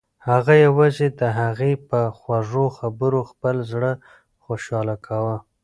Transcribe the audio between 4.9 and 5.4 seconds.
کاوه.